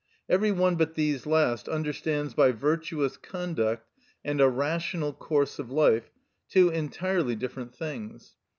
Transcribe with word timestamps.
Every 0.27 0.51
one 0.51 0.77
but 0.77 0.95
these 0.95 1.27
last 1.27 1.69
understands 1.69 2.33
by 2.33 2.53
virtuous 2.53 3.17
conduct 3.17 3.87
and 4.25 4.41
a 4.41 4.49
rational 4.49 5.13
course 5.13 5.59
of 5.59 5.69
life 5.69 6.09
two 6.49 6.69
entirely 6.69 7.35
different 7.35 7.75
things. 7.75 8.33